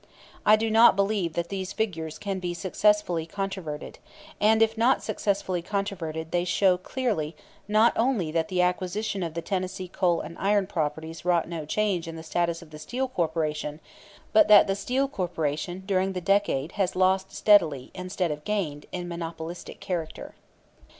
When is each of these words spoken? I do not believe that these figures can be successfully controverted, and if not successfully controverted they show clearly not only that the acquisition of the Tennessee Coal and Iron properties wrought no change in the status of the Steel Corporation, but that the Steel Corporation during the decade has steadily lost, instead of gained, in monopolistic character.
I 0.47 0.55
do 0.55 0.71
not 0.71 0.95
believe 0.95 1.33
that 1.33 1.49
these 1.49 1.73
figures 1.73 2.17
can 2.17 2.39
be 2.39 2.55
successfully 2.55 3.27
controverted, 3.27 3.99
and 4.39 4.63
if 4.63 4.75
not 4.75 5.03
successfully 5.03 5.61
controverted 5.61 6.31
they 6.31 6.43
show 6.43 6.77
clearly 6.77 7.35
not 7.67 7.93
only 7.95 8.31
that 8.31 8.47
the 8.47 8.63
acquisition 8.63 9.21
of 9.21 9.35
the 9.35 9.43
Tennessee 9.43 9.87
Coal 9.87 10.21
and 10.21 10.35
Iron 10.39 10.65
properties 10.65 11.23
wrought 11.23 11.47
no 11.47 11.67
change 11.67 12.07
in 12.07 12.15
the 12.15 12.23
status 12.23 12.63
of 12.63 12.71
the 12.71 12.79
Steel 12.79 13.07
Corporation, 13.07 13.79
but 14.33 14.47
that 14.47 14.65
the 14.65 14.75
Steel 14.75 15.07
Corporation 15.07 15.83
during 15.85 16.13
the 16.13 16.19
decade 16.19 16.71
has 16.71 16.95
steadily 17.29 17.79
lost, 17.83 17.91
instead 17.93 18.31
of 18.31 18.43
gained, 18.43 18.87
in 18.91 19.07
monopolistic 19.07 19.79
character. 19.79 20.33